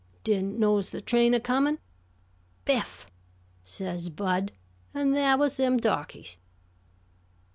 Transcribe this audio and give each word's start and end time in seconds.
Didn't 0.23 0.57
notice 0.57 0.89
the 0.89 0.99
train 0.99 1.35
a 1.35 1.39
comin'. 1.39 1.77
'Biff!' 2.65 3.05
says 3.63 4.09
Bud; 4.09 4.51
an' 4.95 5.13
thah 5.13 5.35
was 5.37 5.57
them 5.57 5.77
darkies." 5.77 6.37